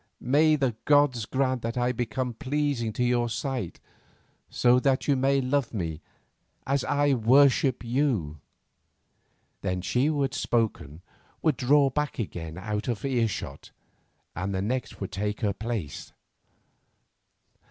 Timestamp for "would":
11.43-11.55, 14.99-15.11